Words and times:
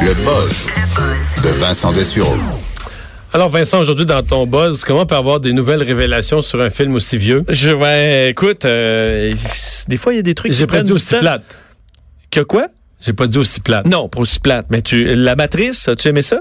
Le 0.00 0.14
buzz 0.24 0.66
de 1.44 1.48
Vincent 1.58 1.92
Dessureau. 1.92 2.34
Alors 3.32 3.48
Vincent, 3.50 3.80
aujourd'hui 3.80 4.06
dans 4.06 4.22
ton 4.22 4.46
buzz, 4.46 4.84
comment 4.84 5.04
peut 5.06 5.14
avoir 5.16 5.38
des 5.40 5.52
nouvelles 5.52 5.82
révélations 5.82 6.40
sur 6.42 6.60
un 6.60 6.70
film 6.70 6.94
aussi 6.94 7.18
vieux? 7.18 7.42
Je 7.48 7.70
vais, 7.70 8.30
écoute, 8.30 8.64
euh, 8.64 9.32
des 9.88 9.96
fois 9.96 10.12
il 10.12 10.16
y 10.16 10.18
a 10.18 10.22
des 10.22 10.34
trucs. 10.34 10.52
J'ai 10.52 10.66
pas 10.66 10.82
dit 10.82 10.92
aussi 10.92 11.14
plate. 11.16 11.42
Que 12.30 12.40
quoi? 12.40 12.68
J'ai 13.00 13.12
pas 13.12 13.26
dit 13.26 13.38
aussi 13.38 13.60
plate. 13.60 13.86
Non, 13.86 14.08
pas 14.08 14.20
aussi 14.20 14.40
plate. 14.40 14.66
Mais 14.70 14.80
tu, 14.82 15.04
la 15.14 15.36
matrice, 15.36 15.88
as-tu 15.88 16.08
aimé 16.08 16.22
ça? 16.22 16.40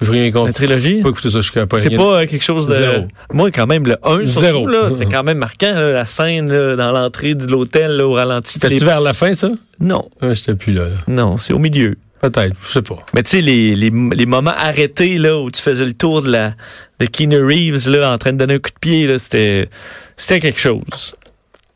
Je 0.00 0.10
rien 0.10 0.30
compte. 0.32 0.48
La 0.48 0.52
trilogie? 0.52 1.00
Pas 1.00 1.10
écouté 1.10 1.30
ça, 1.30 1.40
je 1.40 1.52
pas 1.52 1.78
C'est 1.78 1.90
pas 1.90 2.02
euh, 2.22 2.26
quelque 2.26 2.42
chose 2.44 2.66
de. 2.66 2.74
Zéro. 2.74 3.06
Moi, 3.32 3.50
quand 3.52 3.66
même, 3.68 3.84
le 3.86 3.96
1, 4.02 4.24
Zéro. 4.24 4.66
là, 4.66 4.90
c'est 4.90 5.06
quand 5.06 5.22
même 5.22 5.38
marquant, 5.38 5.72
là, 5.74 5.92
la 5.92 6.06
scène 6.06 6.50
là, 6.52 6.74
dans 6.76 6.90
l'entrée 6.90 7.34
de 7.36 7.46
l'hôtel 7.46 8.00
au 8.00 8.12
ralenti. 8.14 8.54
C'était-tu 8.54 8.74
Les- 8.74 8.84
vers 8.84 9.00
la 9.00 9.12
fin, 9.14 9.32
ça? 9.34 9.50
Non, 9.78 10.08
Ah, 10.20 10.34
J'étais 10.34 10.54
plus 10.54 10.72
là, 10.72 10.84
là. 10.88 10.96
non, 11.08 11.36
c'est 11.38 11.52
au 11.52 11.58
milieu. 11.60 11.96
Peut-être, 12.22 12.56
je 12.66 12.72
sais 12.72 12.82
pas. 12.82 13.04
Mais 13.14 13.22
tu 13.24 13.30
sais, 13.30 13.40
les, 13.40 13.74
les, 13.74 13.90
les 13.90 14.26
moments 14.26 14.54
arrêtés 14.56 15.18
là, 15.18 15.38
où 15.38 15.50
tu 15.50 15.60
faisais 15.60 15.84
le 15.84 15.92
tour 15.92 16.22
de 16.22 16.30
la 16.30 16.54
de 17.00 17.06
Keanu 17.06 17.44
Reeves 17.44 17.88
là, 17.88 18.12
en 18.12 18.16
train 18.16 18.32
de 18.32 18.38
donner 18.38 18.54
un 18.54 18.58
coup 18.58 18.70
de 18.70 18.78
pied, 18.80 19.06
là, 19.08 19.18
c'était 19.18 19.68
c'était 20.16 20.38
quelque 20.38 20.60
chose. 20.60 21.16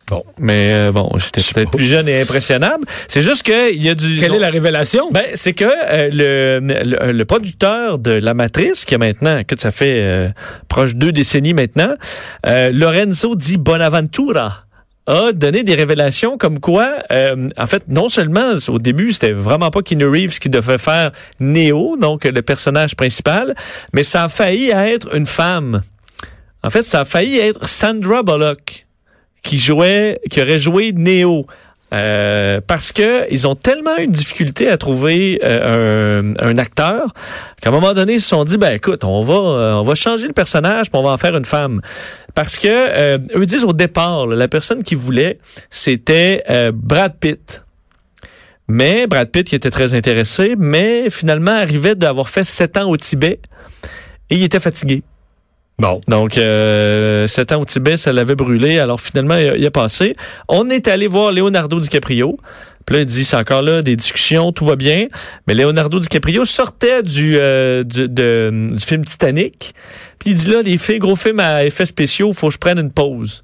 Bon. 0.09 0.23
Mais 0.38 0.71
euh, 0.73 0.93
bon, 0.93 1.11
j'étais 1.16 1.41
peut-être 1.52 1.73
plus 1.73 1.85
jeune 1.85 2.07
et 2.09 2.21
impressionnable. 2.21 2.85
C'est 3.09 3.23
juste 3.23 3.43
que 3.43 3.74
il 3.74 3.83
y 3.83 3.88
a 3.88 3.97
du. 3.97 4.21
Quelle 4.21 4.35
est 4.35 4.38
la 4.38 4.51
révélation? 4.51 5.11
Ben, 5.11 5.24
c'est 5.35 5.52
que 5.52 5.65
euh, 5.65 6.11
le, 6.12 6.60
le, 6.63 7.10
le 7.10 7.24
producteur 7.24 7.99
de 7.99 8.13
La 8.13 8.33
Matrice, 8.33 8.85
qui 8.85 8.95
a 8.95 8.99
maintenant, 8.99 9.43
que 9.43 9.59
ça 9.59 9.73
fait 9.73 10.01
euh, 10.01 10.29
proche 10.69 10.95
de 10.95 11.01
deux 11.01 11.13
décennies 11.13 11.55
maintenant, 11.55 11.95
euh, 12.47 12.71
Lorenzo 12.73 13.35
Di 13.35 13.57
Bonaventura, 13.57 14.66
a 15.06 15.33
donné 15.33 15.62
des 15.62 15.74
révélations 15.74 16.37
comme 16.37 16.59
quoi, 16.59 16.96
euh, 17.12 17.48
en 17.56 17.66
fait, 17.66 17.84
non 17.88 18.09
seulement 18.09 18.55
au 18.69 18.78
début, 18.78 19.12
c'était 19.12 19.32
vraiment 19.32 19.70
pas 19.70 19.82
Keanu 19.82 20.06
Reeves 20.06 20.38
qui 20.38 20.51
devait 20.51 20.79
faire 20.79 21.12
Neo, 21.38 21.96
donc 21.96 22.24
le 22.24 22.42
personnage 22.42 22.96
principal, 22.96 23.54
mais 23.93 24.02
ça 24.02 24.24
a 24.24 24.29
failli 24.29 24.71
être 24.71 25.15
une 25.15 25.26
femme. 25.26 25.80
En 26.63 26.71
fait, 26.71 26.82
ça 26.82 27.01
a 27.01 27.04
failli 27.04 27.38
être 27.38 27.68
Sandra 27.68 28.23
Bullock 28.23 28.87
qui 29.43 29.59
jouait, 29.59 30.21
qui 30.29 30.43
aurait 30.43 30.59
joué 30.59 30.93
Neo. 30.93 31.46
Euh, 31.92 32.60
parce 32.66 32.90
que 32.90 33.32
ils 33.32 33.46
ont 33.46 33.54
tellement 33.54 33.96
eu 33.98 34.09
de 34.09 34.12
difficulté 34.12 34.68
à 34.68 34.76
trouver 34.76 35.38
euh, 35.45 36.34
un, 36.40 36.59
acteur 36.59 37.12
qu'à 37.62 37.68
un 37.68 37.73
moment 37.73 37.95
donné 37.95 38.15
ils 38.15 38.20
se 38.20 38.30
sont 38.30 38.42
dit 38.42 38.59
ben 38.59 38.73
écoute 38.73 39.04
on 39.04 39.23
va 39.23 39.34
euh, 39.34 39.95
changer 39.95 40.26
le 40.26 40.32
personnage 40.32 40.90
puis 40.90 40.98
on 40.98 41.04
va 41.04 41.10
en 41.10 41.16
faire 41.16 41.37
une 41.37 41.45
femme. 41.45 41.80
Parce 42.34 42.59
que 42.59 42.66
euh, 42.68 43.18
eux 43.37 43.46
disent 43.46 43.62
au 43.62 43.73
départ 43.73 44.26
la 44.26 44.48
personne 44.48 44.82
qui 44.82 44.96
voulait 44.96 45.38
c'était 45.70 46.42
Brad 46.74 47.14
Pitt. 47.20 47.62
Mais 48.66 49.07
Brad 49.07 49.30
Pitt 49.30 49.52
était 49.52 49.70
très 49.70 49.95
intéressé 49.95 50.54
mais 50.59 51.09
finalement 51.09 51.52
arrivait 51.52 51.95
d'avoir 51.95 52.29
fait 52.29 52.45
sept 52.45 52.76
ans 52.76 52.90
au 52.90 52.96
Tibet 52.96 53.38
et 54.29 54.34
il 54.34 54.42
était 54.42 54.59
fatigué 54.59 55.04
Bon. 55.79 56.01
donc, 56.09 56.38
euh, 56.38 57.27
sept 57.27 57.52
ans 57.52 57.60
au 57.60 57.65
Tibet, 57.66 57.99
ça 57.99 58.10
l'avait 58.10 58.35
brûlé. 58.35 58.79
Alors, 58.79 59.01
finalement, 59.01 59.37
il 59.37 59.49
a, 59.49 59.57
il 59.57 59.71
passé. 59.71 60.15
On 60.49 60.71
est 60.71 60.88
allé 60.88 61.07
voir 61.07 61.32
Leonardo 61.32 61.79
DiCaprio. 61.79 62.38
Puis 62.87 62.96
là, 62.96 63.02
il 63.02 63.07
dit, 63.07 63.24
c'est 63.24 63.37
encore 63.37 63.63
là, 63.63 63.82
des 63.82 63.97
discussions, 63.97 64.53
tout 64.53 64.65
va 64.65 64.77
bien. 64.77 65.09
Mais 65.47 65.54
Leonardo 65.54 65.99
DiCaprio 65.99 66.44
sortait 66.44 67.03
du, 67.03 67.37
euh, 67.37 67.84
du, 67.84 68.09
du 68.09 68.78
film 68.78 69.04
Titanic. 69.04 69.75
Puis 70.19 70.31
il 70.31 70.37
dit, 70.37 70.50
là, 70.50 70.62
les 70.62 70.78
filles, 70.78 70.99
gros 70.99 71.16
films 71.16 71.41
à 71.41 71.65
effets 71.65 71.84
spéciaux, 71.84 72.32
faut 72.32 72.49
que 72.49 72.54
je 72.54 72.59
prenne 72.59 72.78
une 72.78 72.93
pause. 72.93 73.43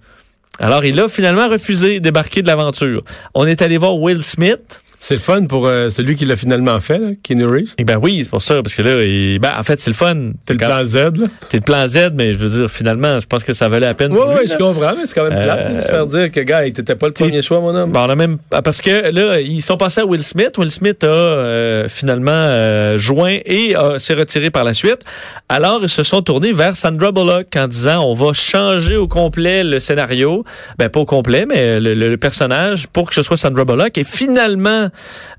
Alors, 0.59 0.85
il 0.85 0.99
a 1.01 1.09
finalement 1.09 1.49
refusé 1.49 2.01
débarquer 2.01 2.41
de 2.41 2.47
l'aventure. 2.47 3.03
On 3.35 3.47
est 3.47 3.63
allé 3.63 3.77
voir 3.77 3.97
Will 3.97 4.23
Smith. 4.23 4.83
C'est 5.05 5.15
le 5.15 5.21
fun 5.21 5.47
pour 5.47 5.67
euh, 5.67 5.91
celui 5.91 6.15
qui 6.15 6.25
l'a 6.27 6.37
finalement 6.37 6.79
fait, 6.79 6.97
là, 6.99 7.09
Keanu 7.25 7.45
Reeves. 7.47 7.75
Eh 7.77 7.83
ben 7.83 7.99
oui, 8.01 8.21
c'est 8.23 8.31
pour 8.31 8.41
ça, 8.41 8.63
parce 8.63 8.73
que 8.77 8.83
là, 8.83 9.03
il- 9.03 9.41
ben, 9.41 9.51
en 9.59 9.65
fait, 9.65 9.81
c'est 9.81 9.91
le 9.91 9.97
fun. 9.97 10.31
C'est 10.47 10.53
le 10.55 10.61
Quand- 10.61 10.67
plan 10.67 10.85
Z, 10.85 10.97
là. 10.97 11.27
C'est 11.49 11.57
le 11.57 11.63
plan 11.65 11.87
Z, 11.89 12.11
mais 12.15 12.33
je 12.33 12.39
veux 12.39 12.49
dire, 12.49 12.71
finalement, 12.71 13.19
je 13.19 13.27
pense 13.27 13.43
que 13.43 13.53
ça 13.53 13.69
valait 13.69 13.87
la 13.89 13.95
peine. 13.95 14.13
Oui, 14.13 14.19
pour 14.19 14.29
lui, 14.29 14.35
oui, 14.43 14.47
là. 14.47 14.55
je 14.57 14.65
comprends, 14.65 14.93
mais 14.97 15.05
c'est 15.07 15.15
quand 15.15 15.29
même 15.29 15.43
plate 15.43 15.59
Euh, 15.59 15.77
de 15.77 15.81
se 15.81 15.87
faire 15.89 16.07
dire 16.07 16.31
que, 16.31 16.39
gars, 16.39 16.63
t'étais 16.71 16.95
pas 16.95 17.09
le 17.09 17.13
t'es- 17.15 17.25
premier 17.25 17.43
choix, 17.43 17.59
mon 17.59 17.75
homme. 17.75 17.91
Bon, 17.91 17.99
on 17.99 18.11
a 18.11 18.15
même 18.15 18.39
ah, 18.53 18.63
parce 18.63 18.81
que 18.81 19.11
là 19.13 19.41
ils 19.41 19.61
sont 19.61 19.77
passés 19.77 20.03
à 20.03 20.07
Will 20.07 20.23
Smith. 20.23 20.57
Will 20.57 20.71
Smith 20.71 21.03
a 21.03 21.07
euh, 21.09 21.89
finalement 21.89 22.31
euh, 22.33 22.97
joint 22.97 23.39
et 23.45 23.77
euh, 23.77 23.99
s'est 23.99 24.15
retiré 24.15 24.51
par 24.51 24.63
la 24.63 24.73
suite. 24.73 25.01
Alors 25.49 25.81
ils 25.83 25.89
se 25.89 26.05
sont 26.05 26.23
tournés 26.23 26.53
vers 26.53 26.77
Sandra 26.77 27.11
Bullock 27.11 27.49
en 27.57 27.67
disant 27.67 28.05
on 28.05 28.13
va 28.15 28.33
changer 28.35 28.95
au 28.97 29.09
complet 29.09 29.65
le 29.65 29.81
scénario, 29.81 30.45
ben 30.79 30.89
pas 30.89 31.01
au 31.01 31.07
complet 31.07 31.45
mais 31.49 31.81
le, 31.81 31.95
le- 31.95 32.09
le 32.11 32.17
personnage 32.19 32.87
pour 32.87 33.09
que 33.09 33.15
ce 33.17 33.23
soit 33.23 33.37
Sandra 33.37 33.65
Bullock. 33.65 33.99
Et 33.99 34.05
finalement 34.05 34.91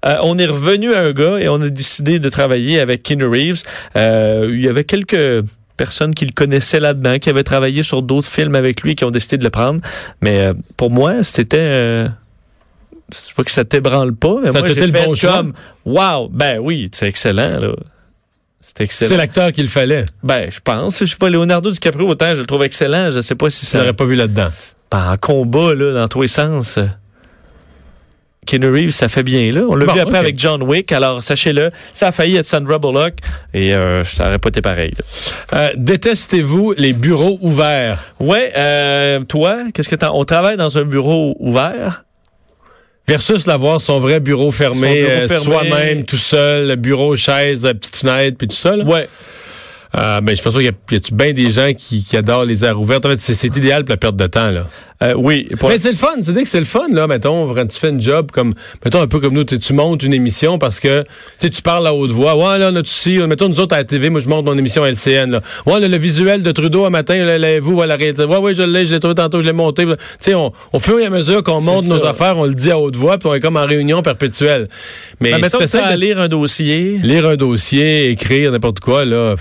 euh, 0.06 0.16
on 0.22 0.38
est 0.38 0.46
revenu 0.46 0.94
à 0.94 1.02
un 1.02 1.12
gars 1.12 1.38
et 1.40 1.48
on 1.50 1.62
a 1.62 1.70
décidé 1.70 2.20
de 2.20 2.30
travailler 2.30 2.80
avec 2.80 3.04
Keanu 3.04 3.26
Reeves. 3.26 3.64
Euh, 3.96 4.50
il 4.52 4.62
y 4.62 4.68
avait 4.68 4.84
quelques 4.84 5.46
personnes 5.78 6.14
qui 6.14 6.26
le 6.26 6.34
connaissaient 6.34 6.80
là-dedans, 6.80 7.20
qui 7.20 7.30
avaient 7.30 7.44
travaillé 7.44 7.84
sur 7.84 8.02
d'autres 8.02 8.30
films 8.30 8.56
avec 8.56 8.82
lui, 8.82 8.96
qui 8.96 9.06
ont 9.06 9.12
décidé 9.12 9.38
de 9.38 9.44
le 9.44 9.50
prendre. 9.50 9.82
Mais 10.22 10.48
euh, 10.48 10.54
pour 10.78 10.92
moi, 10.92 11.24
c'était... 11.24 12.08
je 13.12 13.36
vois 13.36 13.46
que 13.46 13.52
ça 13.52 13.66
t'ébranle 13.66 14.14
pas, 14.14 14.36
mais 14.44 14.52
Ça 14.52 14.60
moi, 14.60 14.68
j'ai 14.68 14.76
fait 14.76 15.06
bon 15.06 15.16
comme, 15.20 15.54
wow, 15.86 16.30
ben 16.30 16.60
oui, 16.60 16.90
c'est 16.94 17.08
excellent, 17.08 17.60
là. 17.60 17.74
C'est 18.90 19.18
l'acteur 19.18 19.52
qu'il 19.52 19.68
fallait. 19.68 20.06
Ben, 20.24 20.50
je 20.50 20.60
pense. 20.60 21.00
Je 21.00 21.06
sais 21.06 21.16
pas, 21.16 21.30
Leonardo 21.30 21.70
DiCaprio, 21.70 22.08
autant 22.08 22.34
je 22.34 22.42
le 22.42 22.48
trouve 22.48 22.64
excellent. 22.64 23.12
Je 23.12 23.22
sais 23.22 23.36
pas 23.36 23.50
si 23.50 23.66
ça... 23.66 23.80
l'aurais 23.80 23.94
pas 23.94 24.06
vu 24.06 24.16
là-dedans. 24.16 24.50
Ben, 24.92 25.12
en 25.12 25.18
combat, 25.18 25.76
là, 25.76 25.94
dans 25.94 26.08
tous 26.08 26.22
les 26.22 26.28
sens. 26.28 26.80
Keanu 28.46 28.70
Reeves, 28.72 28.92
ça 28.92 29.08
fait 29.08 29.24
bien, 29.24 29.52
là. 29.52 29.62
On 29.70 29.76
l'a 29.76 29.86
Bon, 29.86 29.94
vu 29.94 30.00
après 30.00 30.18
avec 30.18 30.40
John 30.40 30.62
Wick. 30.64 30.92
Alors, 30.92 31.24
sachez-le, 31.24 31.72
ça 31.94 32.08
a 32.08 32.12
failli 32.12 32.38
être 32.38 32.46
Sandra 32.46 32.80
Bullock 32.80 33.14
et 33.54 33.74
euh, 33.74 34.04
ça 34.04 34.28
aurait 34.28 34.40
pas 34.40 34.50
été 34.50 34.62
pareil. 34.62 34.94
Euh, 35.54 35.70
détestez-vous 35.76 36.74
les 36.78 36.94
bureaux 36.94 37.38
ouverts? 37.42 38.04
Ouais, 38.20 38.52
euh, 38.58 39.20
toi, 39.22 39.58
qu'est-ce 39.74 39.90
que 39.90 39.96
t'en... 39.96 40.16
On 40.18 40.24
travaille 40.26 40.58
dans 40.58 40.78
un 40.78 40.84
bureau 40.84 41.36
ouvert? 41.40 42.04
Versus 43.06 43.48
l'avoir 43.48 43.82
son 43.82 44.00
vrai 44.00 44.22
bureau 44.22 44.50
fermé, 44.52 45.02
euh, 45.04 45.28
fermé. 45.28 45.46
soi-même, 45.46 46.06
tout 46.06 46.16
seul, 46.16 46.76
bureau, 46.78 47.18
chaise, 47.18 47.66
euh, 47.66 47.74
petite 47.74 47.98
fenêtre, 47.98 48.38
puis 48.38 48.48
tout 48.48 48.56
ça. 48.56 48.78
Là. 48.78 48.86
Ouais. 48.86 49.10
Euh, 49.96 50.22
ben, 50.22 50.36
je 50.36 50.42
pense 50.42 50.54
qu'il 50.54 50.64
y 50.64 50.68
a, 50.68 50.72
y 50.92 50.96
a 50.96 51.00
bien 51.12 51.34
des 51.34 51.52
gens 51.52 51.72
qui, 51.78 52.04
qui 52.04 52.18
adorent 52.18 52.46
les 52.46 52.66
aires 52.66 52.80
ouvertes. 52.80 53.06
En 53.06 53.10
fait, 53.10 53.20
c'est, 53.20 53.56
idéal 53.56 53.86
pour 53.86 53.92
la 53.92 53.98
perte 53.98 54.16
de 54.16 54.28
temps. 54.28 54.50
Là. 54.50 54.66
Euh, 55.04 55.14
oui. 55.16 55.48
Pour... 55.60 55.70
Mais 55.70 55.78
c'est 55.78 55.92
le 55.92 55.98
fun, 55.98 56.16
c'est 56.22 56.32
dire 56.34 56.44
que 56.44 56.50
c'est 56.50 56.60
le 56.60 56.66
fun, 56.66 56.88
là, 56.92 57.08
mettons, 57.08 57.54
quand 57.54 57.68
tu 57.68 57.78
fais 57.78 57.90
une 57.90 58.02
job 58.02 58.32
comme, 58.32 58.54
mettons, 58.86 59.02
un 59.02 59.08
peu 59.08 59.20
comme 59.20 59.34
nous, 59.34 59.44
tu 59.44 59.74
montes 59.74 60.02
une 60.04 60.14
émission 60.14 60.58
parce 60.58 60.80
que, 60.80 61.02
tu 61.02 61.08
sais, 61.40 61.50
tu 61.50 61.62
parles 61.62 61.86
à 61.88 61.94
haute 61.94 62.12
voix. 62.12 62.36
Ouais, 62.36 62.58
là, 62.58 62.70
on 62.72 62.76
a 62.76 62.82
tout 62.82 62.88
ici, 62.88 63.18
mettons, 63.20 63.50
nous 63.50 63.60
autres 63.60 63.76
à 63.76 63.80
la 63.80 63.84
TV, 63.84 64.10
moi, 64.10 64.22
je 64.22 64.28
monte 64.28 64.46
mon 64.46 64.58
émission 64.58 64.86
LCN, 64.86 65.32
là. 65.32 65.42
Ouais, 65.66 65.80
là, 65.80 65.88
le 65.88 65.98
visuel 65.98 66.42
de 66.42 66.52
Trudeau 66.52 66.86
un 66.86 66.90
matin, 66.90 67.16
là, 67.24 67.38
l'avez-vous, 67.38 67.82
à 67.82 67.86
la 67.86 67.96
réalité. 67.96 68.24
Ouais, 68.24 68.38
ouais, 68.38 68.56
je 68.56 68.64
l'ai, 68.64 68.86
je 68.86 68.94
l'ai 68.94 69.00
trouvé 69.00 69.16
tantôt, 69.16 69.42
je 69.42 69.46
l'ai 69.46 69.52
monté. 69.52 69.86
Tu 69.86 69.96
sais, 70.20 70.36
on, 70.36 70.54
au 70.72 70.80
fur 70.80 71.00
et 71.00 71.06
à 71.06 71.10
mesure 71.10 71.44
qu'on 71.44 71.62
monte 71.62 71.86
nos 71.86 72.06
affaires, 72.06 72.38
on 72.38 72.46
le 72.46 72.54
dit 72.54 72.72
à 72.72 72.80
haute 72.80 72.96
voix, 72.96 73.18
puis 73.18 73.28
on 73.28 73.34
est 73.34 73.42
comme 73.42 73.58
en 73.58 73.66
réunion 73.66 74.02
perpétuelle. 74.02 74.70
Mais 75.20 75.32
Ben, 75.32 75.42
mettons 75.42 75.60
si 75.60 75.78
tu 75.78 75.78
de 75.78 75.98
lire 75.98 76.20
un 76.20 76.28
dossier, 76.28 77.00
lire 77.04 77.28
un 77.28 77.36
dossier, 77.36 78.10
écrire 78.10 78.52
n'importe 78.52 78.80
quoi, 78.80 79.06
là, 79.06 79.36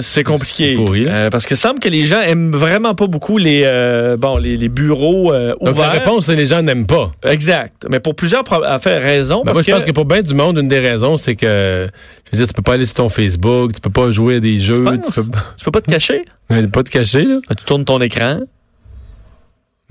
c'est 0.00 0.24
compliqué. 0.24 0.74
C'est 0.76 0.84
pourri. 0.84 1.04
Euh, 1.06 1.30
parce 1.30 1.46
que 1.46 1.54
semble 1.54 1.78
que 1.80 1.88
les 1.88 2.04
gens 2.04 2.20
aiment 2.20 2.52
vraiment 2.52 2.94
pas 2.94 3.06
beaucoup 3.06 3.38
les, 3.38 3.62
euh, 3.64 4.16
bon, 4.16 4.36
les, 4.36 4.56
les 4.56 4.68
bureaux 4.68 5.32
euh, 5.32 5.50
donc 5.52 5.62
la 5.62 5.70
ouverts. 5.72 5.90
réponse, 5.92 6.26
c'est 6.26 6.36
les 6.36 6.46
gens 6.46 6.62
n'aiment 6.62 6.86
pas. 6.86 7.10
Exact. 7.24 7.86
Mais 7.90 8.00
pour 8.00 8.14
plusieurs 8.14 8.44
pro- 8.44 8.62
à 8.64 8.78
faire 8.78 9.00
raison. 9.02 9.42
Ben, 9.44 9.52
moi, 9.52 9.62
je 9.62 9.70
pense 9.72 9.84
que 9.84 9.92
pour 9.92 10.04
bien 10.04 10.22
du 10.22 10.34
monde, 10.34 10.58
une 10.58 10.68
des 10.68 10.78
raisons, 10.80 11.16
c'est 11.16 11.36
que, 11.36 11.88
je 12.26 12.30
veux 12.32 12.36
dire, 12.38 12.46
tu 12.46 12.54
peux 12.54 12.62
pas 12.62 12.74
aller 12.74 12.86
sur 12.86 12.94
ton 12.96 13.08
Facebook, 13.08 13.72
tu 13.74 13.80
peux 13.80 13.90
pas 13.90 14.10
jouer 14.10 14.36
à 14.36 14.40
des 14.40 14.58
jeux, 14.58 14.84
tu 15.06 15.12
peux 15.12 15.22
tu 15.56 15.64
peux 15.64 15.70
pas 15.70 15.80
te 15.80 15.90
cacher? 15.90 16.24
Mais 16.50 16.66
pas 16.68 16.82
te 16.82 16.90
cacher, 16.90 17.24
là. 17.24 17.38
Tu 17.56 17.64
tournes 17.64 17.84
ton 17.84 18.00
écran? 18.00 18.40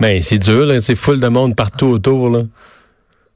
Mais 0.00 0.22
c'est 0.22 0.38
dur, 0.38 0.66
là. 0.66 0.80
C'est 0.80 0.94
full 0.94 1.20
de 1.20 1.28
monde 1.28 1.56
partout 1.56 1.86
autour, 1.86 2.30
là. 2.30 2.42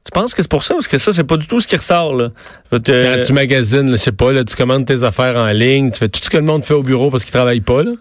Tu 0.05 0.11
penses 0.13 0.35
que 0.35 0.43
c'est 0.43 0.51
pour 0.51 0.65
ça? 0.65 0.75
Parce 0.75 0.89
que 0.89 0.99
ça, 0.99 1.13
c'est 1.13 1.25
pas 1.25 1.37
du 1.37 1.47
tout 1.47 1.61
ce 1.61 1.69
qui 1.69 1.77
ressort. 1.77 2.15
Là? 2.15 2.29
Te- 2.71 2.77
Quand 3.17 3.23
tu 3.25 3.33
magasines, 3.33 3.91
je 3.93 3.97
sais 3.97 4.13
pas, 4.13 4.33
là, 4.33 4.43
tu 4.45 4.57
commandes 4.57 4.85
tes 4.85 5.05
affaires 5.05 5.37
en 5.37 5.47
ligne, 5.53 5.91
tu 5.93 5.99
fais 5.99 6.09
tout 6.09 6.21
ce 6.23 6.29
que 6.31 6.37
le 6.39 6.43
monde 6.43 6.65
fait 6.65 6.75
au 6.75 6.83
bureau 6.83 7.11
parce 7.11 7.23
qu'il 7.25 7.33
travaille 7.33 7.61
pas, 7.61 7.83
là. 7.85 7.93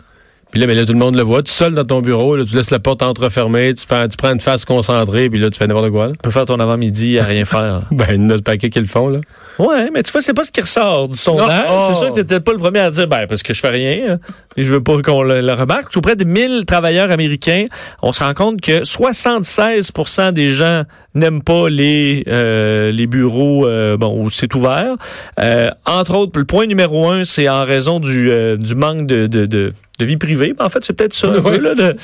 Puis 0.49 0.59
là, 0.59 0.67
mais 0.67 0.75
là, 0.75 0.83
tout 0.85 0.91
le 0.91 0.99
monde 0.99 1.15
le 1.15 1.21
voit. 1.21 1.43
Tu 1.43 1.49
es 1.49 1.53
seul 1.53 1.73
dans 1.75 1.85
ton 1.85 2.01
bureau, 2.01 2.35
là, 2.35 2.43
tu 2.43 2.53
laisses 2.57 2.71
la 2.71 2.79
porte 2.79 3.03
entrefermée, 3.03 3.73
tu, 3.73 3.85
fais, 3.87 4.09
tu 4.09 4.17
prends 4.17 4.33
une 4.33 4.41
face 4.41 4.65
concentrée, 4.65 5.29
puis 5.29 5.39
là, 5.39 5.49
tu 5.49 5.57
fais 5.57 5.65
n'importe 5.65 5.91
quoi, 5.91 6.07
là. 6.07 6.11
Tu 6.11 6.17
peux 6.21 6.29
faire 6.31 6.45
ton 6.45 6.59
avant-midi 6.59 7.19
à 7.19 7.23
rien 7.23 7.45
faire. 7.45 7.81
Ben, 7.91 8.05
il 8.09 8.21
y 8.21 8.25
en 8.25 8.29
a 8.31 8.37
ce 8.37 8.41
paquet 8.41 8.69
qui 8.69 8.79
le 8.81 8.85
font, 8.87 9.07
là. 9.07 9.19
Ouais, 9.59 9.89
mais 9.93 10.03
tu 10.03 10.11
vois, 10.11 10.19
c'est 10.21 10.33
pas 10.33 10.43
ce 10.43 10.51
qui 10.51 10.59
ressort 10.59 11.07
du 11.07 11.15
sondage. 11.15 11.67
Oh. 11.71 11.85
C'est 11.87 11.93
sûr 11.95 12.09
que 12.09 12.15
t'étais 12.15 12.39
pas 12.41 12.51
le 12.51 12.57
premier 12.57 12.79
à 12.79 12.89
dire, 12.91 13.07
ben, 13.07 13.27
parce 13.27 13.43
que 13.43 13.53
je 13.53 13.59
fais 13.61 13.69
rien, 13.69 14.13
hein, 14.15 14.19
et 14.57 14.63
je 14.63 14.73
veux 14.73 14.83
pas 14.83 15.01
qu'on 15.01 15.21
le, 15.23 15.39
le 15.39 15.53
remarque. 15.53 15.89
Tout 15.89 16.01
près 16.01 16.17
de 16.17 16.25
1000 16.25 16.65
travailleurs 16.65 17.11
américains, 17.11 17.63
on 18.01 18.11
se 18.11 18.21
rend 18.21 18.33
compte 18.33 18.59
que 18.59 18.83
76% 18.83 20.31
des 20.33 20.51
gens 20.51 20.83
n'aiment 21.15 21.43
pas 21.43 21.69
les 21.69 22.23
euh, 22.27 22.91
les 22.91 23.07
bureaux 23.07 23.65
euh, 23.67 23.97
bon 23.97 24.23
où 24.23 24.29
c'est 24.29 24.53
ouvert. 24.55 24.95
Euh, 25.39 25.69
entre 25.85 26.15
autres, 26.15 26.37
le 26.39 26.45
point 26.45 26.67
numéro 26.67 27.09
un, 27.09 27.23
c'est 27.23 27.49
en 27.49 27.63
raison 27.65 27.99
du, 27.99 28.31
euh, 28.31 28.57
du 28.57 28.75
manque 28.75 29.07
de, 29.07 29.27
de, 29.27 29.45
de, 29.45 29.73
de 29.99 30.05
vie 30.05 30.17
privée. 30.17 30.53
En 30.59 30.69
fait, 30.69 30.83
c'est 30.85 30.93
peut-être 30.93 31.13
ça. 31.13 31.27
peu, 31.43 31.59
là, 31.59 31.75
de- 31.75 31.95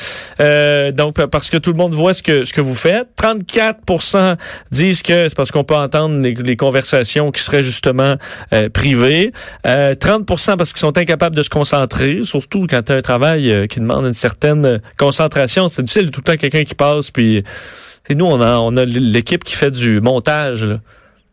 euh, 0.41 0.91
donc, 0.91 1.15
parce 1.27 1.49
que 1.49 1.57
tout 1.57 1.71
le 1.71 1.77
monde 1.77 1.93
voit 1.93 2.13
ce 2.13 2.21
que 2.21 2.43
ce 2.43 2.51
que 2.53 2.61
vous 2.61 2.75
faites. 2.75 3.07
34% 3.21 4.35
disent 4.71 5.01
que 5.01 5.29
c'est 5.29 5.35
parce 5.35 5.51
qu'on 5.51 5.63
peut 5.63 5.75
entendre 5.75 6.19
les, 6.21 6.33
les 6.33 6.55
conversations 6.57 7.31
qui 7.31 7.41
seraient 7.41 7.63
justement 7.63 8.15
euh, 8.53 8.69
privées. 8.69 9.31
Euh, 9.65 9.93
30% 9.95 10.57
parce 10.57 10.73
qu'ils 10.73 10.79
sont 10.79 10.97
incapables 10.97 11.35
de 11.35 11.43
se 11.43 11.49
concentrer, 11.49 12.19
surtout 12.23 12.67
quand 12.69 12.83
tu 12.83 12.91
as 12.91 12.95
un 12.95 13.01
travail 13.01 13.67
qui 13.69 13.79
demande 13.79 14.05
une 14.05 14.13
certaine 14.13 14.81
concentration. 14.97 15.69
C'est 15.69 15.83
difficile 15.83 16.11
tout 16.11 16.21
le 16.25 16.31
temps 16.33 16.37
quelqu'un 16.37 16.63
qui 16.63 16.75
passe 16.75 17.11
puis 17.11 17.43
c'est 18.07 18.15
nous 18.15 18.25
on 18.25 18.41
a 18.41 18.57
on 18.59 18.77
a 18.77 18.85
l'équipe 18.85 19.43
qui 19.43 19.55
fait 19.55 19.71
du 19.71 20.01
montage 20.01 20.63
là. 20.63 20.79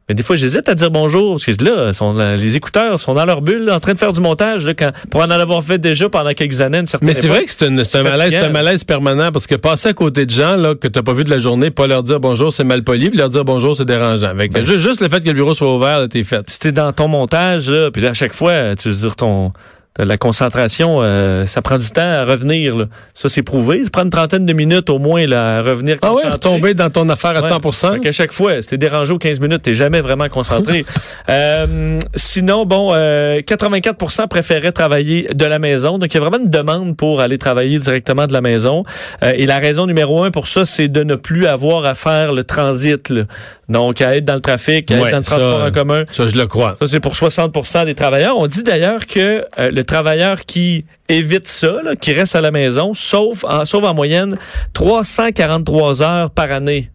Mais 0.09 0.15
des 0.15 0.23
fois, 0.23 0.37
j'hésite 0.37 0.69
à 0.69 0.75
dire 0.75 0.91
bonjour, 0.91 1.37
parce 1.37 1.45
que 1.45 1.65
là, 1.65 1.95
sont, 1.95 2.13
les 2.13 2.57
écouteurs 2.57 3.01
sont 3.01 3.15
dans 3.15 3.25
leur 3.25 3.41
bulle, 3.41 3.65
là, 3.65 3.77
en 3.77 3.81
train 3.81 3.95
de 3.95 3.99
faire 3.99 4.13
du 4.13 4.21
montage, 4.21 4.67
là, 4.67 4.75
quand, 4.75 4.91
pour 5.11 5.23
en 5.23 5.31
avoir 5.31 5.63
fait 5.63 5.79
déjà 5.79 6.11
pendant 6.11 6.33
quelques 6.33 6.61
années, 6.61 6.81
une 6.81 6.87
certaine 6.87 7.09
Mais 7.09 7.15
c'est 7.15 7.27
vrai 7.27 7.45
que 7.45 7.51
c'est 7.51 7.65
un, 7.65 8.03
malaise, 8.03 8.35
un 8.35 8.51
malaise 8.51 8.85
permanent 8.85 9.33
parce 9.33 9.47
que 9.47 9.55
passer 9.55 9.89
à 9.89 9.93
côté 9.95 10.27
de 10.27 10.31
gens 10.31 10.57
là, 10.57 10.75
que 10.75 10.89
tu 10.89 10.99
n'as 10.99 11.03
pas 11.03 11.15
vu 11.15 11.25
de 11.25 11.31
la 11.31 11.41
journée, 11.41 11.71
pas 11.71 11.87
leur 11.87 12.03
dire 12.03 12.21
bonjour, 12.21 12.53
c'est 12.53 12.65
mal 12.65 12.85
poli, 12.85 13.09
puis 13.09 13.19
leur 13.19 13.31
dire 13.31 13.47
bonjour, 13.47 13.79
c'est 13.79 13.87
dérangeant. 13.87 14.29
Avec, 14.29 14.53
Ben, 14.53 14.67
juste, 14.67 14.87
juste 14.87 15.01
le 15.01 15.09
fait 15.09 15.23
que 15.23 15.27
le 15.27 15.33
bureau 15.33 15.55
soit 15.55 15.75
ouvert, 15.75 16.07
t'es 16.07 16.23
fait. 16.23 16.45
si 16.51 16.59
t'es 16.59 16.73
dans 16.73 16.93
ton 16.93 17.09
montage, 17.09 17.71
là, 17.71 17.91
puis 17.91 18.03
là, 18.03 18.11
à 18.11 18.15
chaque 18.15 18.35
fois, 18.35 18.77
tu 18.77 18.91
veux 18.91 18.95
dire, 18.95 19.17
ton, 19.17 19.53
la 19.99 20.17
concentration, 20.17 20.99
euh, 21.03 21.47
ça 21.47 21.63
prend 21.63 21.79
du 21.79 21.89
temps 21.91 22.01
à 22.03 22.25
revenir. 22.25 22.77
Là. 22.77 22.87
Ça, 23.15 23.29
c'est 23.29 23.43
prouvé. 23.43 23.85
Ça 23.85 23.91
prend 23.91 24.03
une 24.03 24.11
trentaine 24.11 24.45
de 24.45 24.53
minutes 24.53 24.91
au 24.91 24.99
moins 24.99 25.27
là, 25.27 25.59
à 25.59 25.63
revenir 25.63 25.99
Ah 26.03 26.09
ouais, 26.09 26.15
concentré. 26.23 26.33
retomber 26.33 26.75
dans 26.75 26.91
ton 26.91 27.09
affaire 27.09 27.37
à 27.37 27.41
Ouais. 27.43 27.49
100 27.73 27.93
Fait 27.95 28.01
qu'à 28.01 28.13
chaque 28.13 28.33
fois, 28.33 28.61
si 28.61 28.71
t'es 28.71 28.77
dérangé 28.79 29.13
aux 29.13 29.19
15 29.19 29.39
minutes, 29.41 29.63
t'es 29.63 29.75
jamais 29.75 30.01
vraiment 30.01 30.29
concentré. 30.29 30.85
Euh, 31.31 31.99
sinon, 32.15 32.67
bon, 32.67 32.93
euh, 32.95 33.41
84% 33.41 34.29
préféraient 34.29 34.73
travailler 34.73 35.29
de 35.35 35.45
la 35.47 35.59
maison. 35.59 35.97
Donc, 35.99 36.13
il 36.13 36.17
y 36.17 36.19
a 36.19 36.21
vraiment 36.21 36.43
une 36.43 36.51
demande 36.51 36.97
pour 36.97 37.21
aller 37.21 37.39
travailler 37.39 37.79
directement 37.79 38.27
de 38.27 38.33
la 38.33 38.41
maison. 38.43 38.85
Euh, 39.23 39.33
et 39.35 39.47
la 39.47 39.59
raison 39.59 39.87
numéro 39.87 40.23
un 40.23 40.31
pour 40.31 40.47
ça, 40.49 40.65
c'est 40.67 40.89
de 40.89 41.03
ne 41.03 41.15
plus 41.15 41.47
avoir 41.47 41.87
à 41.87 41.95
faire 41.95 42.33
le 42.33 42.45
transit. 42.45 43.09
là. 43.09 43.23
Donc, 43.71 44.03
à 44.03 44.17
être 44.17 44.25
dans 44.27 44.35
le 44.35 44.41
trafic, 44.41 44.91
à 44.91 44.95
Ouais, 44.97 45.01
être 45.09 45.11
dans 45.13 45.19
le 45.19 45.25
ça, 45.25 45.37
transport 45.37 45.65
en 45.65 45.71
commun. 45.73 46.05
Ça, 46.11 46.29
je 46.29 46.37
le 46.37 46.47
crois. 46.47 46.77
Ça, 46.81 46.87
c'est 46.87 47.01
pour 47.01 47.15
60% 47.15 47.87
des 47.87 47.95
travailleurs. 47.95 48.37
On 48.39 48.47
dit 48.47 48.63
d'ailleurs 48.63 49.07
que 49.07 49.45
euh, 49.59 49.71
le 49.85 49.87
travailleur 49.87 50.47
qui 50.47 50.87
évite 51.11 51.47
ça, 51.47 51.83
là, 51.83 51.95
qui 51.95 52.15
reste 52.15 52.35
à 52.35 52.41
la 52.41 52.51
maison, 52.51 52.95
sauf 52.95 53.45
en, 53.45 53.67
sauve 53.67 53.85
en 53.85 53.93
moyenne 53.93 54.39
343 54.73 56.03
heures 56.03 56.31
par 56.31 56.51
année. 56.51 56.91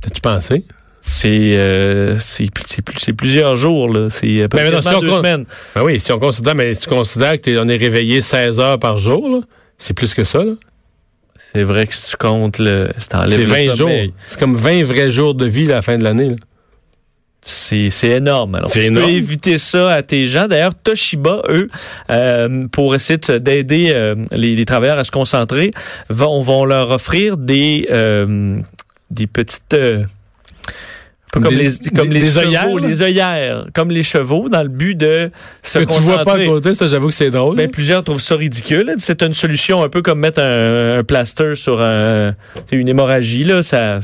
T'as-tu 0.00 0.22
pensé? 0.22 0.64
C'est 1.00 1.52
euh, 1.56 2.18
plusieurs 3.16 3.56
jours. 3.56 3.92
là. 3.92 4.08
C'est 4.08 4.42
à 4.42 4.48
peu 4.48 4.56
près 4.56 4.82
si 4.82 5.00
deux 5.00 5.10
semaines. 5.10 5.44
Ben 5.74 5.82
oui, 5.82 6.00
si 6.00 6.10
on 6.12 6.18
considère, 6.18 6.54
mais 6.54 6.72
si 6.72 6.80
tu 6.80 6.88
considères 6.88 7.38
que 7.40 7.58
on 7.58 7.68
est 7.68 7.76
réveillé 7.76 8.20
16 8.22 8.58
heures 8.58 8.78
par 8.78 8.98
jour, 8.98 9.42
c'est 9.76 9.94
plus 9.94 10.14
que 10.14 10.24
ça, 10.24 10.42
là. 10.42 10.52
C'est 11.36 11.62
vrai 11.62 11.86
que 11.86 11.94
si 11.94 12.04
tu 12.04 12.16
comptes, 12.16 12.58
le, 12.58 12.90
si 12.98 13.06
C'est 13.10 13.36
le 13.38 13.44
20 13.44 13.74
jours. 13.74 13.90
C'est 14.26 14.38
comme 14.38 14.56
20 14.56 14.82
vrais 14.82 15.10
jours 15.10 15.34
de 15.34 15.46
vie 15.46 15.66
là, 15.66 15.74
à 15.74 15.76
la 15.76 15.82
fin 15.82 15.96
de 15.96 16.04
l'année. 16.04 16.36
C'est 17.50 18.08
énorme. 18.08 18.56
Alors, 18.56 18.70
tu 18.70 18.80
énorme. 18.80 19.06
peux 19.06 19.12
éviter 19.12 19.56
ça 19.58 19.90
à 19.90 20.02
tes 20.02 20.26
gens. 20.26 20.48
D'ailleurs, 20.48 20.74
Toshiba, 20.74 21.42
eux, 21.48 21.68
euh, 22.10 22.66
pour 22.70 22.94
essayer 22.94 23.18
de- 23.18 23.38
d'aider 23.38 23.90
euh, 23.94 24.14
les, 24.32 24.54
les 24.54 24.64
travailleurs 24.64 24.98
à 24.98 25.04
se 25.04 25.10
concentrer, 25.10 25.70
vont, 26.10 26.42
vont 26.42 26.64
leur 26.66 26.90
offrir 26.90 27.36
des, 27.38 27.88
euh, 27.90 28.58
des 29.10 29.26
petites... 29.26 29.74
Comme 31.30 31.44
des- 31.48 31.56
les, 31.56 31.70
comme 31.94 32.08
des- 32.08 32.14
les 32.14 32.20
des 32.20 32.38
œillères, 32.38 32.74
là? 32.74 32.88
les 32.88 33.02
œillères, 33.02 33.66
comme 33.74 33.90
les 33.90 34.02
chevaux, 34.02 34.48
dans 34.48 34.62
le 34.62 34.68
but 34.70 34.94
de 34.94 35.30
se 35.62 35.78
Que 35.80 35.84
tu 35.84 36.00
vois 36.00 36.14
pas 36.16 36.20
à 36.20 36.24
concentrer. 36.24 36.46
côté, 36.46 36.72
ça, 36.74 36.86
j'avoue 36.86 37.08
que 37.08 37.14
c'est 37.14 37.30
drôle. 37.30 37.54
Ben, 37.56 37.70
plusieurs 37.70 38.02
trouvent 38.02 38.20
ça 38.20 38.34
ridicule. 38.34 38.94
C'est 38.96 39.22
une 39.22 39.34
solution 39.34 39.82
un 39.82 39.90
peu 39.90 40.00
comme 40.00 40.20
mettre 40.20 40.40
un, 40.40 40.98
un 41.00 41.04
plaster 41.04 41.54
sur 41.54 41.82
un, 41.82 42.34
une 42.72 42.88
hémorragie. 42.88 43.44
Là, 43.44 43.62
ça, 43.62 43.98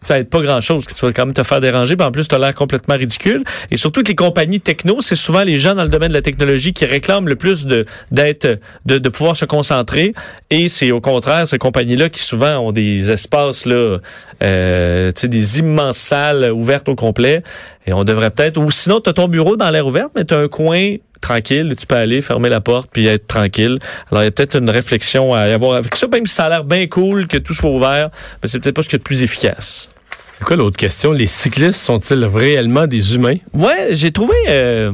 ça 0.00 0.18
aide 0.18 0.28
pas 0.28 0.40
grand-chose. 0.40 0.84
que 0.84 0.94
Tu 0.94 1.04
vas 1.04 1.12
quand 1.12 1.26
même 1.26 1.34
te 1.34 1.42
faire 1.42 1.60
déranger. 1.60 1.96
Puis 1.96 2.06
en 2.06 2.10
plus, 2.12 2.28
tu 2.28 2.34
as 2.34 2.38
l'air 2.38 2.54
complètement 2.54 2.96
ridicule. 2.96 3.42
Et 3.70 3.76
surtout 3.76 4.02
que 4.02 4.08
les 4.08 4.14
compagnies 4.14 4.60
techno, 4.60 5.00
c'est 5.00 5.16
souvent 5.16 5.42
les 5.42 5.58
gens 5.58 5.74
dans 5.74 5.84
le 5.84 5.88
domaine 5.88 6.10
de 6.10 6.14
la 6.14 6.22
technologie 6.22 6.72
qui 6.72 6.84
réclament 6.84 7.28
le 7.28 7.36
plus 7.36 7.66
de 7.66 7.84
d'être, 8.10 8.58
de, 8.86 9.08
pouvoir 9.08 9.36
se 9.36 9.44
concentrer. 9.44 10.12
Et 10.50 10.68
c'est 10.68 10.92
au 10.92 11.00
contraire 11.00 11.46
ces 11.46 11.58
compagnies-là 11.58 12.08
qui 12.08 12.22
souvent 12.22 12.58
ont 12.58 12.72
des 12.72 13.10
espaces 13.10 13.66
là, 13.66 13.98
euh, 14.42 15.12
des 15.22 15.58
immenses 15.58 15.96
salles 15.96 16.50
ouvertes 16.52 16.88
au 16.88 16.94
complet. 16.94 17.42
Et 17.86 17.92
on 17.92 18.04
devrait 18.04 18.30
peut-être, 18.30 18.58
ou 18.58 18.70
sinon, 18.70 19.00
tu 19.00 19.10
as 19.10 19.12
ton 19.12 19.28
bureau 19.28 19.56
dans 19.56 19.70
l'air 19.70 19.86
ouverte, 19.86 20.12
mais 20.14 20.24
tu 20.24 20.34
as 20.34 20.38
un 20.38 20.48
coin 20.48 20.96
tranquille, 21.22 21.74
tu 21.78 21.86
peux 21.86 21.94
aller 21.94 22.20
fermer 22.20 22.50
la 22.50 22.60
porte 22.60 22.90
puis 22.92 23.06
être 23.06 23.26
tranquille. 23.26 23.78
Alors, 24.10 24.22
il 24.22 24.26
y 24.26 24.28
a 24.28 24.30
peut-être 24.30 24.56
une 24.58 24.68
réflexion 24.68 25.32
à 25.32 25.48
y 25.48 25.52
avoir 25.52 25.72
avec 25.76 25.96
ça, 25.96 26.06
même 26.08 26.26
si 26.26 26.34
ça 26.34 26.44
a 26.44 26.48
l'air 26.50 26.64
bien 26.64 26.86
cool 26.86 27.26
que 27.26 27.38
tout 27.38 27.54
soit 27.54 27.70
ouvert, 27.70 28.10
mais 28.42 28.48
c'est 28.48 28.58
peut-être 28.60 28.76
pas 28.76 28.82
ce 28.82 28.88
qui 28.90 28.96
est 28.96 28.98
le 28.98 29.02
plus 29.04 29.22
efficace. 29.22 29.88
C'est 30.32 30.44
quoi 30.44 30.56
l'autre 30.56 30.76
question? 30.76 31.12
Les 31.12 31.26
cyclistes 31.26 31.80
sont-ils 31.80 32.24
réellement 32.26 32.86
des 32.86 33.14
humains? 33.14 33.36
Ouais, 33.54 33.88
j'ai 33.92 34.10
trouvé... 34.12 34.34
euh, 34.48 34.92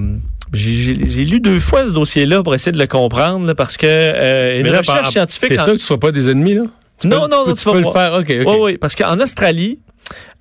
j'ai 0.53 0.95
lu 1.25 1.41
deux 1.41 1.59
fois 1.61 1.85
ce 1.87 1.93
dossier-là 1.93 2.43
pour 2.43 2.55
essayer 2.55 2.73
de 2.73 2.79
le 2.79 2.87
comprendre, 2.87 3.47
là, 3.47 3.55
parce 3.55 3.77
que 3.77 3.87
euh, 3.87 4.61
une 4.61 4.67
là, 4.69 4.79
recherche 4.79 5.03
par- 5.03 5.11
scientifique... 5.11 5.49
T'es 5.51 5.59
en- 5.61 5.65
sûr 5.65 5.73
que 5.75 5.79
tu 5.79 5.83
ne 5.85 5.87
seras 5.87 5.99
pas 5.99 6.13
des 6.13 6.31
ennemis, 6.31 6.55
là? 6.55 6.63
Tu 7.01 7.07
Non, 7.07 7.23
peux- 7.23 7.29
non, 7.29 7.29
tu 7.29 7.37
non, 7.37 7.45
peux, 7.45 7.55
tu 7.55 7.65
vas 7.67 7.73
peux 7.73 7.81
le 7.81 7.91
faire. 7.93 8.15
OK, 8.15 8.47
OK. 8.47 8.47
Oui, 8.55 8.57
oui, 8.73 8.79
parce 8.79 8.95
qu'en 8.97 9.21
Australie, 9.21 9.79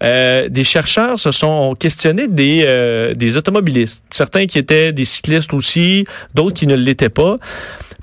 euh, 0.04 0.50
des 0.50 0.64
chercheurs 0.64 1.18
se 1.18 1.32
sont 1.32 1.76
questionnés 1.76 2.28
des, 2.28 2.64
euh, 2.68 3.14
des 3.14 3.38
automobilistes. 3.38 4.06
Certains 4.12 4.46
qui 4.46 4.60
étaient 4.60 4.94
des 4.94 5.06
cyclistes 5.06 5.54
aussi, 5.54 6.06
d'autres 6.34 6.56
qui 6.56 6.68
ne 6.68 6.76
l'étaient 6.76 7.10
pas, 7.10 7.38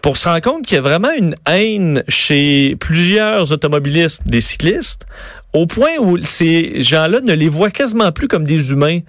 pour 0.02 0.16
se 0.16 0.28
rendre 0.28 0.40
compte 0.40 0.66
qu'il 0.66 0.75
y 0.75 0.78
a 0.78 0.82
vraiment 0.82 1.12
une 1.16 1.34
haine 1.46 2.02
chez 2.08 2.76
plusieurs 2.78 3.52
automobilistes 3.52 4.20
des 4.26 4.40
cyclistes, 4.40 5.06
au 5.52 5.66
point 5.66 5.96
où 5.99 6.20
ces 6.20 6.82
gens-là 6.82 7.20
ne 7.20 7.32
les 7.32 7.49
voient 7.49 7.70
quasiment 7.70 8.12
plus 8.12 8.28
comme 8.28 8.44
des 8.44 8.70
humains. 8.70 9.00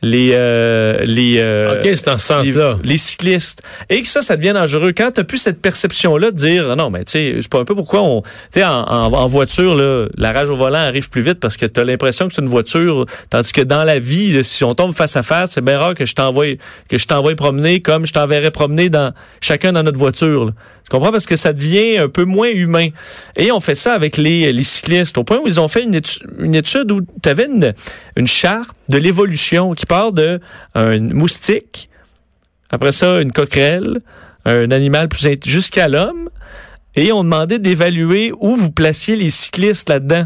Les, 0.00 0.30
euh, 0.32 1.02
les, 1.04 1.38
euh, 1.38 1.82
c'est 1.82 1.96
ce 1.96 2.16
sens-là. 2.16 2.76
les, 2.82 2.90
les 2.90 2.98
cyclistes. 2.98 3.62
Et 3.90 4.00
que 4.00 4.06
ça, 4.06 4.20
ça 4.20 4.36
devient 4.36 4.52
dangereux. 4.52 4.92
Quand 4.96 5.10
tu 5.10 5.24
plus 5.24 5.38
cette 5.38 5.60
perception-là 5.60 6.30
de 6.30 6.36
dire, 6.36 6.76
non, 6.76 6.88
mais 6.88 7.04
tu 7.04 7.12
sais, 7.12 7.36
c'est 7.40 7.50
pas 7.50 7.58
un 7.58 7.64
peu 7.64 7.74
pourquoi 7.74 8.02
on... 8.02 8.20
Tu 8.22 8.28
sais, 8.60 8.64
en, 8.64 8.82
en, 8.84 9.12
en 9.12 9.26
voiture, 9.26 9.74
là, 9.74 10.06
la 10.16 10.32
rage 10.32 10.50
au 10.50 10.56
volant 10.56 10.78
arrive 10.78 11.10
plus 11.10 11.22
vite 11.22 11.40
parce 11.40 11.56
que 11.56 11.66
tu 11.66 11.80
as 11.80 11.84
l'impression 11.84 12.28
que 12.28 12.34
c'est 12.34 12.42
une 12.42 12.48
voiture, 12.48 13.06
tandis 13.30 13.52
que 13.52 13.60
dans 13.60 13.82
la 13.82 13.98
vie, 13.98 14.32
là, 14.32 14.42
si 14.44 14.62
on 14.62 14.74
tombe 14.74 14.92
face 14.94 15.16
à 15.16 15.22
face, 15.22 15.52
c'est 15.52 15.64
bien 15.64 15.78
rare 15.78 15.94
que 15.94 16.06
je 16.06 16.14
t'envoie 16.14 16.54
que 16.88 16.96
je 16.96 17.06
t'envoie 17.06 17.34
promener 17.34 17.80
comme 17.80 18.06
je 18.06 18.12
t'enverrais 18.12 18.52
promener 18.52 18.90
dans 18.90 19.12
chacun 19.40 19.72
dans 19.72 19.82
notre 19.82 19.98
voiture. 19.98 20.46
là. 20.46 20.52
Tu 20.88 20.96
comprends? 20.96 21.12
Parce 21.12 21.26
que 21.26 21.36
ça 21.36 21.52
devient 21.52 21.98
un 21.98 22.08
peu 22.08 22.24
moins 22.24 22.48
humain. 22.48 22.88
Et 23.36 23.52
on 23.52 23.60
fait 23.60 23.74
ça 23.74 23.92
avec 23.92 24.16
les, 24.16 24.64
cyclistes, 24.64 25.18
au 25.18 25.24
point 25.24 25.38
où 25.38 25.46
ils 25.46 25.60
ont 25.60 25.68
fait 25.68 25.84
une 25.84 26.54
étude, 26.54 26.90
où 26.90 27.02
tu 27.22 27.28
avais 27.28 27.44
une, 27.44 27.74
une 28.16 28.26
charte 28.26 28.74
de 28.88 28.96
l'évolution 28.96 29.74
qui 29.74 29.84
part 29.84 30.12
de 30.12 30.40
un 30.74 30.98
moustique, 30.98 31.90
après 32.70 32.92
ça, 32.92 33.20
une 33.20 33.32
coquerelle, 33.32 34.00
un 34.46 34.70
animal 34.70 35.10
plus 35.10 35.28
jusqu'à 35.44 35.88
l'homme. 35.88 36.30
Et 36.96 37.12
on 37.12 37.22
demandait 37.22 37.58
d'évaluer 37.58 38.32
où 38.40 38.56
vous 38.56 38.70
placiez 38.70 39.14
les 39.14 39.28
cyclistes 39.28 39.90
là-dedans. 39.90 40.24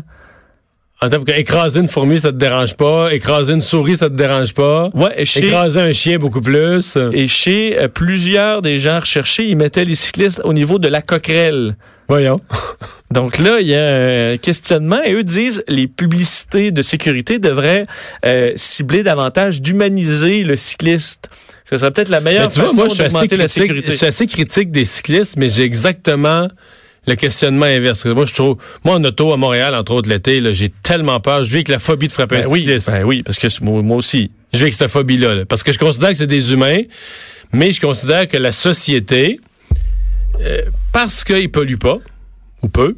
Attends, 1.02 1.24
écraser 1.34 1.80
une 1.80 1.88
fourmi, 1.88 2.20
ça 2.20 2.30
te 2.30 2.36
dérange 2.36 2.76
pas. 2.76 3.12
Écraser 3.12 3.54
une 3.54 3.60
souris, 3.60 3.96
ça 3.96 4.08
te 4.08 4.14
dérange 4.14 4.54
pas. 4.54 4.88
Ouais, 4.94 5.24
chez, 5.24 5.46
Écraser 5.46 5.80
un 5.80 5.92
chien, 5.92 6.16
beaucoup 6.16 6.40
plus. 6.40 6.96
et 7.12 7.26
chez 7.26 7.76
euh, 7.76 7.88
plusieurs 7.88 8.62
des 8.62 8.78
gens 8.78 9.00
recherchés, 9.00 9.48
ils 9.48 9.56
mettaient 9.56 9.84
les 9.84 9.96
cyclistes 9.96 10.40
au 10.44 10.52
niveau 10.52 10.78
de 10.78 10.86
la 10.86 11.02
coquerelle. 11.02 11.74
Voyons. 12.06 12.40
Donc 13.10 13.40
là, 13.40 13.60
il 13.60 13.66
y 13.66 13.74
a 13.74 14.30
un 14.30 14.36
questionnement 14.36 15.02
et 15.02 15.14
eux 15.14 15.24
disent 15.24 15.64
les 15.66 15.88
publicités 15.88 16.70
de 16.70 16.82
sécurité 16.82 17.40
devraient 17.40 17.82
euh, 18.24 18.52
cibler 18.54 19.02
davantage 19.02 19.60
d'humaniser 19.60 20.44
le 20.44 20.54
cycliste. 20.54 21.30
Ce 21.68 21.78
serait 21.78 21.90
peut-être 21.90 22.10
la 22.10 22.20
meilleure 22.20 22.44
Mais 22.44 22.52
tu 22.52 22.60
façon 22.60 22.86
d'augmenter 22.86 23.36
la 23.36 23.48
sécurité. 23.48 23.90
je 23.90 23.96
suis 23.96 24.06
assez 24.06 24.28
critique 24.28 24.70
des 24.70 24.84
cyclistes, 24.84 25.36
mais 25.36 25.48
j'ai 25.48 25.64
exactement 25.64 26.46
le 27.06 27.14
questionnement 27.16 27.66
inverse. 27.66 28.04
Moi, 28.06 28.24
je 28.26 28.34
trouve, 28.34 28.56
moi, 28.84 28.94
en 28.96 29.04
auto, 29.04 29.32
à 29.32 29.36
Montréal, 29.36 29.74
entre 29.74 29.92
autres 29.92 30.08
l'été, 30.08 30.42
j'ai 30.54 30.68
tellement 30.68 31.18
peur. 31.20 31.42
Je 31.44 31.48
vis 31.50 31.56
avec 31.56 31.68
la 31.68 31.78
phobie 31.78 32.06
de 32.08 32.12
frapper 32.12 32.38
Ben 32.38 32.44
un 32.46 32.48
oui, 32.48 32.60
cycliste. 32.60 32.90
ben 32.90 33.04
oui, 33.04 33.22
parce 33.22 33.38
que 33.38 33.48
moi, 33.64 33.96
aussi. 33.96 34.30
Je 34.52 34.58
vis 34.58 34.62
avec 34.64 34.74
cette 34.74 34.90
phobie-là. 34.90 35.34
là. 35.34 35.44
parce 35.46 35.62
que 35.62 35.72
je 35.72 35.78
considère 35.78 36.10
que 36.10 36.16
c'est 36.16 36.26
des 36.26 36.52
humains, 36.52 36.80
mais 37.52 37.72
je 37.72 37.80
considère 37.80 38.28
que 38.28 38.36
la 38.36 38.52
société, 38.52 39.40
euh, 40.40 40.62
parce 40.92 41.24
qu'ils 41.24 41.50
polluent 41.50 41.78
pas, 41.78 41.98
ou 42.62 42.68
peu, 42.68 42.96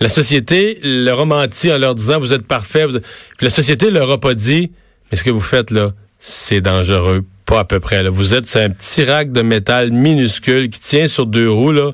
la 0.00 0.08
société 0.10 0.78
leur 0.84 1.20
a 1.20 1.24
menti 1.24 1.72
en 1.72 1.78
leur 1.78 1.94
disant 1.94 2.18
vous 2.20 2.34
êtes 2.34 2.46
parfait. 2.46 2.84
Vous 2.84 2.96
êtes- 2.96 3.04
Puis 3.38 3.46
la 3.46 3.50
société 3.50 3.90
leur 3.90 4.10
a 4.10 4.20
pas 4.20 4.34
dit 4.34 4.70
mais 5.10 5.16
ce 5.16 5.22
que 5.24 5.30
vous 5.30 5.40
faites 5.40 5.70
là, 5.70 5.92
c'est 6.18 6.60
dangereux. 6.60 7.24
Pas 7.46 7.60
à 7.60 7.64
peu 7.64 7.80
près. 7.80 8.02
Là. 8.02 8.10
Vous 8.10 8.34
êtes 8.34 8.44
c'est 8.46 8.62
un 8.62 8.68
petit 8.70 9.04
rack 9.04 9.32
de 9.32 9.40
métal 9.40 9.92
minuscule 9.92 10.68
qui 10.68 10.80
tient 10.80 11.08
sur 11.08 11.24
deux 11.26 11.48
roues 11.50 11.72
là. 11.72 11.92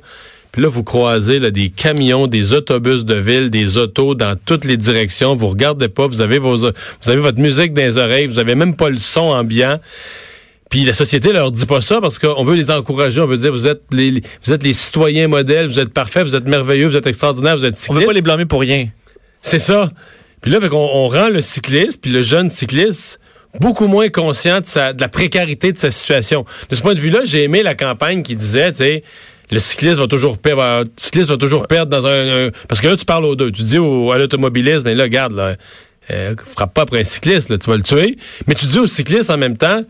Puis 0.53 0.61
là, 0.61 0.69
vous 0.69 0.85
croisez 0.85 1.39
là, 1.39 1.51
des 1.51 1.71
camions, 1.71 2.27
des 2.27 2.53
autobus 2.53 3.07
de 3.07 3.15
ville, 3.15 3.51
des 3.51 3.79
autos 3.79 4.15
dans 4.15 4.37
toutes 4.37 4.67
les 4.67 4.77
directions. 4.77 5.35
Vous 5.35 5.49
regardez 5.49 5.89
pas, 5.89 6.07
vous 6.07 6.21
avez 6.21 6.39
vos, 6.39 6.57
vous 6.57 7.11
avez 7.11 7.21
votre 7.21 7.41
musique 7.41 7.73
dans 7.73 7.81
les 7.81 7.97
oreilles, 7.97 8.27
vous 8.27 8.39
avez 8.39 8.55
même 8.55 8.77
pas 8.77 8.91
le 8.91 8.99
son 8.99 9.31
ambiant. 9.31 9.81
Puis 10.69 10.85
la 10.85 10.93
société 10.93 11.33
leur 11.33 11.53
dit 11.53 11.65
pas 11.65 11.81
ça 11.81 12.01
parce 12.03 12.19
qu'on 12.19 12.45
veut 12.45 12.55
les 12.55 12.71
encourager, 12.71 13.21
on 13.21 13.27
veut 13.27 13.39
dire 13.39 13.51
vous 13.51 13.67
êtes 13.67 13.83
les 13.91 14.23
vous 14.45 14.53
êtes 14.53 14.63
les 14.63 14.73
citoyens 14.75 15.27
modèles, 15.27 15.69
vous 15.69 15.81
êtes 15.81 15.93
parfaits, 15.93 16.25
vous 16.25 16.35
êtes 16.35 16.47
merveilleux, 16.47 16.89
vous 16.89 16.97
êtes 16.97 17.07
extraordinaires, 17.07 17.57
vous 17.57 17.65
êtes 17.65 17.77
cyclistes. 17.77 17.91
On 17.91 18.01
veut 18.01 18.07
pas 18.07 18.13
les 18.13 18.23
blâmer 18.23 18.45
pour 18.45 18.61
rien. 18.61 18.89
C'est 19.41 19.59
ça. 19.59 19.91
Puis 20.43 20.51
là, 20.51 20.59
on, 20.71 20.77
on 20.77 21.09
rend 21.09 21.29
le 21.29 21.41
cycliste, 21.41 22.03
puis 22.03 22.11
le 22.11 22.23
jeune 22.23 22.51
cycliste 22.51 23.21
beaucoup 23.61 23.87
moins 23.87 24.09
conscient 24.09 24.61
de, 24.61 24.67
sa, 24.67 24.93
de 24.93 25.01
la 25.01 25.09
précarité 25.09 25.73
de 25.73 25.79
sa 25.79 25.91
situation. 25.91 26.45
De 26.71 26.75
ce 26.75 26.81
point 26.81 26.95
de 26.95 27.01
vue-là, 27.01 27.21
j'ai 27.25 27.43
aimé 27.43 27.63
la 27.63 27.75
campagne 27.75 28.23
qui 28.23 28.35
disait, 28.35 28.73
tu 28.73 28.79
sais, 28.79 29.05
le 29.53 29.61
cycliste 29.61 30.01
va 30.01 30.07
toujours 30.09 30.39
perdre, 30.39 30.85
le 30.85 30.91
cycliste 30.97 31.31
va 31.31 31.37
toujours 31.37 31.67
perdre 31.69 31.91
dans 31.91 32.07
un, 32.07 32.51
parce 32.69 32.81
que 32.81 32.89
là 32.89 32.97
tu 32.97 33.05
parles 33.05 33.25
aux 33.25 33.37
deux, 33.37 33.53
tu 33.53 33.63
dis 33.63 33.79
au, 33.79 34.11
à 34.11 34.19
l'automobiliste, 34.19 34.85
mais 34.85 34.95
là 34.95 35.05
regarde 35.05 35.35
là, 35.35 35.55
euh, 36.11 36.35
frappe 36.45 36.75
pas 36.75 36.83
après 36.83 37.01
un 37.01 37.05
cycliste, 37.05 37.51
là, 37.51 37.59
tu 37.59 37.71
vas 37.71 37.77
le 37.77 37.83
tuer, 37.83 38.17
mais 38.47 38.55
tu 38.55 38.67
dis 38.67 38.79
au 38.79 38.87
cycliste 38.87 39.31
en 39.31 39.37
même 39.37 39.57
temps, 39.57 39.83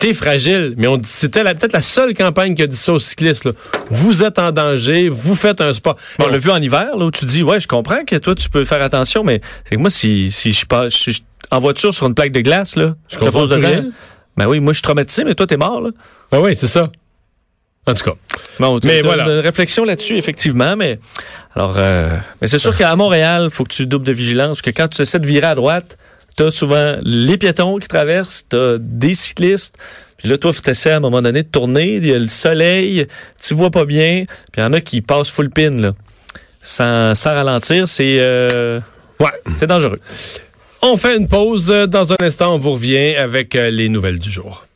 t'es 0.00 0.14
fragile. 0.14 0.74
Mais 0.76 0.88
on 0.88 1.00
c'était 1.04 1.44
peut-être 1.44 1.72
la 1.72 1.82
seule 1.82 2.14
campagne 2.14 2.56
qui 2.56 2.62
a 2.62 2.66
dit 2.66 2.76
ça 2.76 2.94
aux 2.94 2.98
cyclistes. 2.98 3.44
Là. 3.44 3.52
Vous 3.90 4.24
êtes 4.24 4.38
en 4.38 4.50
danger, 4.50 5.08
vous 5.08 5.36
faites 5.36 5.60
un 5.60 5.72
sport. 5.72 5.96
Bon, 6.18 6.24
on 6.26 6.30
l'a 6.30 6.38
vu 6.38 6.50
en 6.50 6.60
hiver, 6.60 6.96
là, 6.96 7.04
où 7.04 7.10
tu 7.10 7.26
dis, 7.26 7.44
ouais, 7.44 7.60
je 7.60 7.68
comprends 7.68 8.04
que 8.04 8.16
toi, 8.16 8.34
tu 8.34 8.48
peux 8.48 8.64
faire 8.64 8.82
attention, 8.82 9.22
mais 9.22 9.40
c'est 9.64 9.76
que 9.76 9.80
moi, 9.80 9.90
si, 9.90 10.32
si 10.32 10.52
je 10.52 10.66
passe 10.66 10.94
si 10.94 11.12
je, 11.12 11.20
en 11.50 11.58
voiture 11.60 11.94
sur 11.94 12.06
une 12.06 12.14
plaque 12.14 12.32
de 12.32 12.40
glace, 12.40 12.76
là, 12.76 12.96
je 13.08 13.16
te 13.16 13.24
pose 13.30 13.50
dedans. 13.50 13.90
Ben 14.36 14.46
oui, 14.46 14.58
moi, 14.60 14.72
je 14.72 14.78
suis 14.78 14.82
traumatisé, 14.82 15.24
mais 15.24 15.34
toi, 15.34 15.46
t'es 15.46 15.56
mort, 15.56 15.80
là. 15.80 15.90
Ben 16.32 16.40
oui, 16.40 16.54
c'est 16.56 16.66
ça. 16.66 16.90
En 17.90 17.94
tout 17.94 18.04
cas. 18.04 18.16
Bon, 18.58 18.78
mais 18.84 19.02
voilà. 19.02 19.24
Une 19.24 19.40
réflexion 19.40 19.84
là-dessus, 19.84 20.16
effectivement, 20.16 20.76
mais 20.76 20.98
alors, 21.56 21.74
euh, 21.76 22.08
mais 22.40 22.48
c'est 22.48 22.58
sûr 22.58 22.76
qu'à 22.76 22.94
Montréal, 22.94 23.44
il 23.46 23.50
faut 23.50 23.64
que 23.64 23.72
tu 23.72 23.86
doubles 23.86 24.06
de 24.06 24.12
vigilance, 24.12 24.62
que 24.62 24.70
quand 24.70 24.88
tu 24.88 25.02
essaies 25.02 25.18
de 25.18 25.26
virer 25.26 25.48
à 25.48 25.54
droite, 25.54 25.98
t'as 26.36 26.50
souvent 26.50 26.96
les 27.02 27.38
piétons 27.38 27.78
qui 27.78 27.88
traversent, 27.88 28.46
t'as 28.48 28.78
des 28.78 29.14
cyclistes. 29.14 29.76
Puis 30.16 30.28
là, 30.28 30.38
toi, 30.38 30.52
tu 30.52 30.70
essaies 30.70 30.92
à 30.92 30.96
un 30.96 31.00
moment 31.00 31.22
donné 31.22 31.42
de 31.42 31.48
tourner, 31.48 31.96
il 31.96 32.06
y 32.06 32.14
a 32.14 32.18
le 32.18 32.28
soleil, 32.28 33.06
tu 33.42 33.54
vois 33.54 33.70
pas 33.70 33.84
bien. 33.84 34.24
Puis 34.52 34.60
il 34.60 34.60
y 34.60 34.64
en 34.64 34.72
a 34.72 34.80
qui 34.80 35.00
passent 35.00 35.30
full 35.30 35.50
pin, 35.50 35.70
là. 35.70 35.92
Sans, 36.62 37.14
sans 37.14 37.30
ralentir, 37.30 37.88
c'est 37.88 38.18
euh, 38.20 38.80
ouais. 39.18 39.30
c'est 39.58 39.66
dangereux. 39.66 39.98
On 40.82 40.98
fait 40.98 41.16
une 41.16 41.26
pause. 41.26 41.68
Dans 41.88 42.12
un 42.12 42.16
instant, 42.20 42.54
on 42.54 42.58
vous 42.58 42.72
revient 42.72 43.16
avec 43.16 43.56
euh, 43.56 43.70
les 43.70 43.88
nouvelles 43.88 44.18
du 44.18 44.30
jour. 44.30 44.66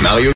Mario 0.00 0.30